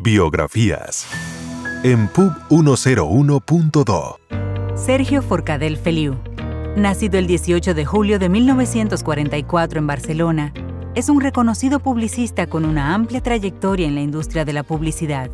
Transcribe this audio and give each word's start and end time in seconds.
Biografías. 0.00 1.08
En 1.82 2.06
Pub 2.06 2.32
101.2. 2.50 4.16
Sergio 4.76 5.22
Forcadell 5.22 5.76
Feliu, 5.76 6.14
nacido 6.76 7.18
el 7.18 7.26
18 7.26 7.74
de 7.74 7.84
julio 7.84 8.20
de 8.20 8.28
1944 8.28 9.80
en 9.80 9.88
Barcelona, 9.88 10.52
es 10.94 11.08
un 11.08 11.20
reconocido 11.20 11.80
publicista 11.80 12.46
con 12.46 12.64
una 12.64 12.94
amplia 12.94 13.20
trayectoria 13.20 13.88
en 13.88 13.96
la 13.96 14.00
industria 14.00 14.44
de 14.44 14.52
la 14.52 14.62
publicidad. 14.62 15.32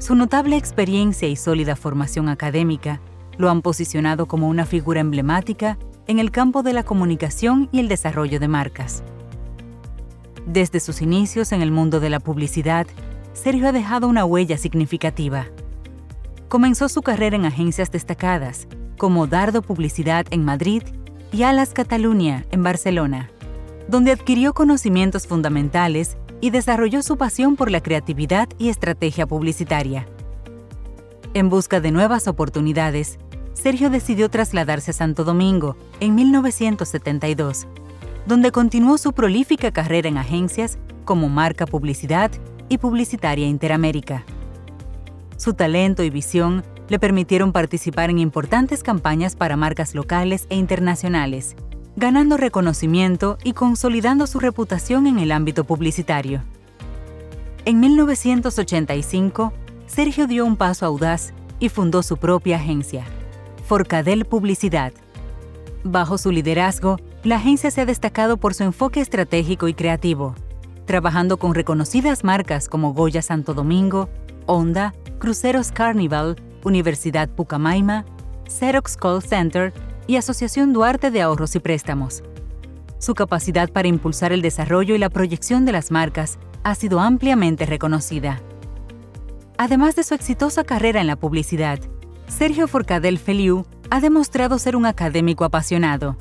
Su 0.00 0.16
notable 0.16 0.56
experiencia 0.56 1.28
y 1.28 1.36
sólida 1.36 1.76
formación 1.76 2.28
académica 2.28 3.00
lo 3.38 3.48
han 3.48 3.62
posicionado 3.62 4.26
como 4.26 4.48
una 4.48 4.66
figura 4.66 4.98
emblemática 4.98 5.78
en 6.08 6.18
el 6.18 6.32
campo 6.32 6.64
de 6.64 6.72
la 6.72 6.82
comunicación 6.82 7.68
y 7.70 7.78
el 7.78 7.86
desarrollo 7.86 8.40
de 8.40 8.48
marcas. 8.48 9.04
Desde 10.46 10.80
sus 10.80 11.00
inicios 11.00 11.52
en 11.52 11.62
el 11.62 11.70
mundo 11.70 12.00
de 12.00 12.10
la 12.10 12.18
publicidad, 12.18 12.88
Sergio 13.34 13.68
ha 13.68 13.72
dejado 13.72 14.08
una 14.08 14.24
huella 14.24 14.58
significativa. 14.58 15.46
Comenzó 16.48 16.88
su 16.88 17.02
carrera 17.02 17.36
en 17.36 17.46
agencias 17.46 17.90
destacadas, 17.90 18.68
como 18.98 19.26
Dardo 19.26 19.62
Publicidad 19.62 20.26
en 20.30 20.44
Madrid 20.44 20.82
y 21.32 21.44
Alas 21.44 21.72
Cataluña 21.72 22.44
en 22.50 22.62
Barcelona, 22.62 23.30
donde 23.88 24.12
adquirió 24.12 24.52
conocimientos 24.52 25.26
fundamentales 25.26 26.16
y 26.40 26.50
desarrolló 26.50 27.02
su 27.02 27.16
pasión 27.16 27.56
por 27.56 27.70
la 27.70 27.80
creatividad 27.80 28.48
y 28.58 28.68
estrategia 28.68 29.26
publicitaria. 29.26 30.06
En 31.34 31.48
busca 31.48 31.80
de 31.80 31.90
nuevas 31.90 32.28
oportunidades, 32.28 33.18
Sergio 33.54 33.88
decidió 33.88 34.28
trasladarse 34.28 34.90
a 34.90 34.94
Santo 34.94 35.24
Domingo 35.24 35.76
en 36.00 36.14
1972, 36.14 37.66
donde 38.26 38.52
continuó 38.52 38.98
su 38.98 39.12
prolífica 39.12 39.70
carrera 39.70 40.08
en 40.08 40.18
agencias 40.18 40.78
como 41.04 41.28
Marca 41.28 41.66
Publicidad 41.66 42.30
y 42.72 42.78
Publicitaria 42.78 43.46
Interamérica. 43.46 44.24
Su 45.36 45.52
talento 45.52 46.02
y 46.04 46.08
visión 46.08 46.64
le 46.88 46.98
permitieron 46.98 47.52
participar 47.52 48.08
en 48.08 48.18
importantes 48.18 48.82
campañas 48.82 49.36
para 49.36 49.56
marcas 49.56 49.94
locales 49.94 50.46
e 50.48 50.56
internacionales, 50.56 51.54
ganando 51.96 52.38
reconocimiento 52.38 53.36
y 53.44 53.52
consolidando 53.52 54.26
su 54.26 54.40
reputación 54.40 55.06
en 55.06 55.18
el 55.18 55.32
ámbito 55.32 55.64
publicitario. 55.64 56.44
En 57.66 57.78
1985, 57.78 59.52
Sergio 59.86 60.26
dio 60.26 60.46
un 60.46 60.56
paso 60.56 60.86
audaz 60.86 61.34
y 61.60 61.68
fundó 61.68 62.02
su 62.02 62.16
propia 62.16 62.56
agencia, 62.56 63.04
Forcadell 63.66 64.24
Publicidad. 64.24 64.94
Bajo 65.84 66.16
su 66.16 66.30
liderazgo, 66.30 66.96
la 67.22 67.36
agencia 67.36 67.70
se 67.70 67.82
ha 67.82 67.86
destacado 67.86 68.38
por 68.38 68.54
su 68.54 68.64
enfoque 68.64 69.02
estratégico 69.02 69.68
y 69.68 69.74
creativo, 69.74 70.34
trabajando 70.92 71.38
con 71.38 71.54
reconocidas 71.54 72.22
marcas 72.22 72.68
como 72.68 72.92
Goya 72.92 73.22
Santo 73.22 73.54
Domingo, 73.54 74.10
Honda, 74.44 74.92
Cruceros 75.18 75.72
Carnival, 75.72 76.36
Universidad 76.64 77.30
Pucamaima, 77.30 78.04
Xerox 78.46 78.98
Call 78.98 79.22
Center 79.22 79.72
y 80.06 80.16
Asociación 80.16 80.74
Duarte 80.74 81.10
de 81.10 81.22
Ahorros 81.22 81.56
y 81.56 81.60
Préstamos. 81.60 82.22
Su 82.98 83.14
capacidad 83.14 83.70
para 83.70 83.88
impulsar 83.88 84.34
el 84.34 84.42
desarrollo 84.42 84.94
y 84.94 84.98
la 84.98 85.08
proyección 85.08 85.64
de 85.64 85.72
las 85.72 85.90
marcas 85.90 86.38
ha 86.62 86.74
sido 86.74 87.00
ampliamente 87.00 87.64
reconocida. 87.64 88.42
Además 89.56 89.96
de 89.96 90.02
su 90.02 90.12
exitosa 90.12 90.62
carrera 90.62 91.00
en 91.00 91.06
la 91.06 91.16
publicidad, 91.16 91.80
Sergio 92.28 92.68
Forcadell 92.68 93.18
Feliu 93.18 93.64
ha 93.88 94.00
demostrado 94.00 94.58
ser 94.58 94.76
un 94.76 94.84
académico 94.84 95.46
apasionado, 95.46 96.18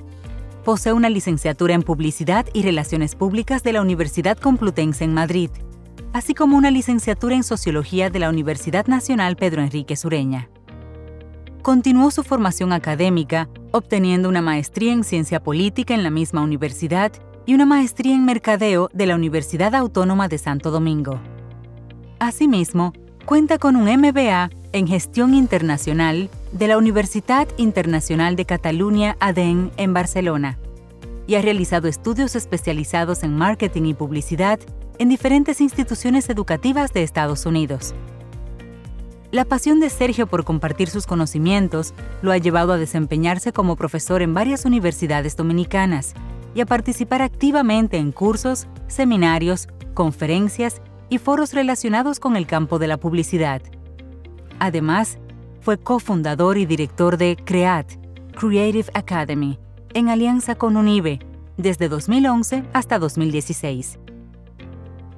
Posee 0.63 0.93
una 0.93 1.09
licenciatura 1.09 1.73
en 1.73 1.81
Publicidad 1.81 2.45
y 2.53 2.61
Relaciones 2.61 3.15
Públicas 3.15 3.63
de 3.63 3.73
la 3.73 3.81
Universidad 3.81 4.37
Complutense 4.37 5.03
en 5.03 5.11
Madrid, 5.11 5.49
así 6.13 6.35
como 6.35 6.55
una 6.55 6.69
licenciatura 6.69 7.35
en 7.35 7.43
Sociología 7.43 8.11
de 8.11 8.19
la 8.19 8.29
Universidad 8.29 8.85
Nacional 8.85 9.37
Pedro 9.37 9.63
Enrique 9.63 9.95
Sureña. 9.95 10.49
Continuó 11.63 12.11
su 12.11 12.21
formación 12.21 12.73
académica, 12.73 13.49
obteniendo 13.71 14.29
una 14.29 14.43
maestría 14.43 14.93
en 14.93 15.03
Ciencia 15.03 15.41
Política 15.41 15.95
en 15.95 16.03
la 16.03 16.11
misma 16.11 16.41
universidad 16.41 17.11
y 17.47 17.55
una 17.55 17.65
maestría 17.65 18.13
en 18.13 18.25
Mercadeo 18.25 18.87
de 18.93 19.07
la 19.07 19.15
Universidad 19.15 19.73
Autónoma 19.73 20.27
de 20.27 20.37
Santo 20.37 20.69
Domingo. 20.69 21.19
Asimismo, 22.19 22.93
cuenta 23.25 23.57
con 23.57 23.75
un 23.75 23.85
MBA 23.85 24.51
en 24.73 24.85
Gestión 24.87 25.33
Internacional 25.33 26.29
de 26.51 26.67
la 26.67 26.77
Universidad 26.77 27.47
Internacional 27.57 28.35
de 28.35 28.45
Cataluña 28.45 29.15
ADEN 29.19 29.71
en 29.77 29.93
Barcelona 29.93 30.57
y 31.27 31.35
ha 31.35 31.41
realizado 31.41 31.87
estudios 31.87 32.35
especializados 32.35 33.23
en 33.23 33.35
marketing 33.35 33.83
y 33.83 33.93
publicidad 33.93 34.59
en 34.99 35.09
diferentes 35.09 35.61
instituciones 35.61 36.29
educativas 36.29 36.91
de 36.93 37.03
Estados 37.03 37.45
Unidos. 37.45 37.95
La 39.31 39.45
pasión 39.45 39.79
de 39.79 39.89
Sergio 39.89 40.27
por 40.27 40.43
compartir 40.43 40.89
sus 40.89 41.07
conocimientos 41.07 41.93
lo 42.21 42.33
ha 42.33 42.37
llevado 42.37 42.73
a 42.73 42.77
desempeñarse 42.77 43.53
como 43.53 43.77
profesor 43.77 44.21
en 44.21 44.33
varias 44.33 44.65
universidades 44.65 45.37
dominicanas 45.37 46.13
y 46.53 46.59
a 46.59 46.65
participar 46.65 47.21
activamente 47.21 47.95
en 47.95 48.11
cursos, 48.11 48.67
seminarios, 48.87 49.69
conferencias 49.93 50.81
y 51.07 51.17
foros 51.17 51.53
relacionados 51.53 52.19
con 52.19 52.35
el 52.35 52.45
campo 52.45 52.77
de 52.77 52.87
la 52.87 52.97
publicidad. 52.97 53.61
Además, 54.59 55.17
fue 55.61 55.77
cofundador 55.77 56.57
y 56.57 56.65
director 56.65 57.17
de 57.17 57.37
CREAT, 57.37 57.93
Creative 58.35 58.89
Academy, 58.93 59.59
en 59.93 60.09
alianza 60.09 60.55
con 60.55 60.75
UNIBE, 60.75 61.19
desde 61.57 61.87
2011 61.87 62.63
hasta 62.73 62.97
2016. 62.97 63.99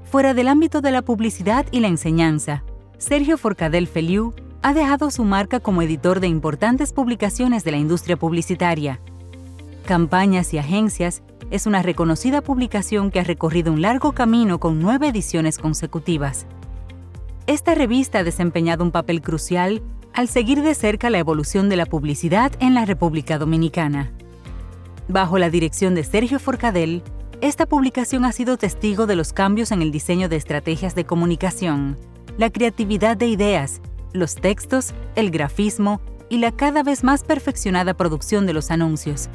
Fuera 0.04 0.34
del 0.34 0.50
ámbito 0.50 0.81
de 0.81 0.92
la 0.92 1.02
publicidad 1.02 1.66
y 1.72 1.80
la 1.80 1.88
enseñanza, 1.88 2.64
Sergio 2.98 3.38
Forcadell 3.38 3.88
Feliu 3.88 4.34
ha 4.62 4.74
dejado 4.74 5.12
su 5.12 5.24
marca 5.24 5.59
como 5.59 5.81
editor 5.81 6.20
de 6.20 6.28
importantes 6.28 6.94
publicaciones 6.94 7.64
de 7.64 7.72
la 7.72 7.78
industria 7.78 8.18
publicitaria. 8.18 9.00
Campañas 9.86 10.54
y 10.54 10.58
Agencias 10.58 11.24
es 11.52 11.66
una 11.66 11.81
reconocida 11.81 12.42
publicación 12.42 13.12
que 13.12 13.20
ha 13.20 13.24
recorrido 13.24 13.72
un 13.72 13.81
largo 13.81 14.14
camino 14.14 14.60
con 14.60 14.80
nueve 14.80 15.08
ediciones 15.08 15.58
consecutivas. 15.58 16.46
Esta 17.48 17.75
revista 17.75 18.20
ha 18.20 18.24
desempeñado 18.24 18.84
un 18.84 18.92
papel 18.92 19.22
crucial 19.22 19.81
al 20.13 20.28
seguir 20.28 20.62
de 20.62 20.75
cerca 20.75 21.09
la 21.09 21.18
evolución 21.18 21.69
de 21.69 21.75
la 21.75 21.85
publicidad 21.85 22.51
en 22.59 22.74
la 22.74 22.85
República 22.85 23.38
Dominicana. 23.38 24.12
Bajo 25.07 25.38
la 25.38 25.50
dirección 25.50 25.96
de 25.96 26.03
Sergio 26.03 26.40
Forcadell, 26.40 27.03
esta 27.41 27.66
publicación 27.66 28.24
ha 28.24 28.31
sido 28.31 28.57
testigo 28.57 29.06
de 29.06 29.16
los 29.16 29.34
cambios 29.34 29.72
en 29.72 29.81
el 29.81 29.91
diseño 29.91 30.29
de 30.29 30.38
estrategias 30.38 30.96
de 30.96 31.06
comunicación, 31.06 31.97
la 32.38 32.50
creatividad 32.50 33.18
de 33.18 33.28
ideas, 33.28 33.81
los 34.13 34.35
textos, 34.35 34.94
el 35.16 35.31
grafismo 35.31 36.00
y 36.30 36.38
la 36.38 36.51
cada 36.51 36.84
vez 36.84 37.03
más 37.03 37.24
perfeccionada 37.24 37.95
producción 37.95 38.45
de 38.45 38.53
los 38.53 38.72
anuncios. 38.72 39.30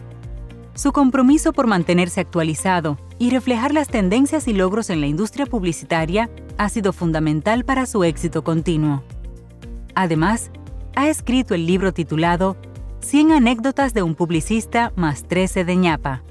Su 0.75 0.93
compromiso 0.93 1.53
por 1.53 1.67
mantenerse 1.67 2.21
actualizado 2.21 2.99
y 3.19 3.31
reflejar 3.31 3.75
las 3.75 3.89
tendencias 3.89 4.47
y 4.47 4.53
logros 4.53 4.91
en 4.91 5.01
la 5.01 5.09
industria 5.09 5.45
publicitaria 5.45 6.31
ha 6.57 6.69
sido 6.69 6.93
fundamental 6.93 7.65
para 7.65 7.85
su 7.85 8.05
éxito 8.05 8.45
continuo. 8.45 9.03
Además, 9.97 10.53
ha 10.99 11.09
escrito 11.09 11.55
el 11.55 11.65
libro 11.65 11.95
titulado 11.95 12.57
100 13.03 13.31
anécdotas 13.31 13.95
de 13.95 14.03
un 14.03 14.17
publicista 14.17 14.93
más 14.97 15.23
13 15.29 15.65
de 15.65 15.77
ñapa, 15.77 16.23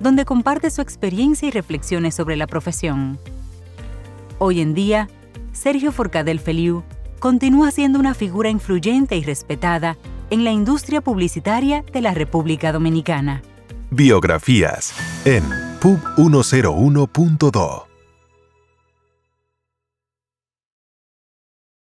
donde 0.00 0.24
comparte 0.24 0.70
su 0.70 0.80
experiencia 0.82 1.46
y 1.46 1.52
reflexiones 1.52 2.16
sobre 2.16 2.34
la 2.34 2.48
profesión. 2.48 3.20
Hoy 4.40 4.60
en 4.60 4.74
día, 4.74 5.08
Sergio 5.52 5.92
Forcadell 5.92 6.40
Feliu 6.40 6.82
continúa 7.20 7.70
siendo 7.70 8.00
una 8.00 8.12
figura 8.12 8.50
influyente 8.50 9.16
y 9.16 9.22
respetada 9.22 9.96
en 10.30 10.42
la 10.42 10.50
industria 10.50 11.00
publicitaria 11.00 11.84
de 11.92 12.00
la 12.00 12.12
República 12.12 12.72
Dominicana. 12.72 13.42
Biografías 13.92 14.94
en 15.26 15.44
Pub 15.80 16.00
101.2 16.16 17.87